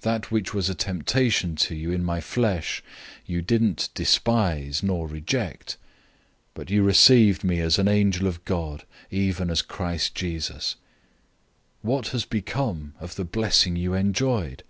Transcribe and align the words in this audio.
That 0.02 0.30
which 0.30 0.52
was 0.52 0.68
a 0.68 0.74
temptation 0.74 1.56
to 1.56 1.74
you 1.74 1.90
in 1.90 2.04
my 2.04 2.20
flesh, 2.20 2.84
you 3.24 3.40
didn't 3.40 3.88
despise 3.94 4.82
nor 4.82 5.08
reject; 5.08 5.78
but 6.52 6.68
you 6.68 6.82
received 6.82 7.42
me 7.42 7.60
as 7.60 7.78
an 7.78 7.88
angel 7.88 8.26
of 8.26 8.44
God, 8.44 8.84
even 9.10 9.48
as 9.48 9.62
Christ 9.62 10.14
Jesus. 10.14 10.76
004:015 11.82 11.82
What 12.76 13.00
was 13.00 13.14
the 13.14 13.24
blessing 13.24 13.74
you 13.76 13.94
enjoyed? 13.94 14.62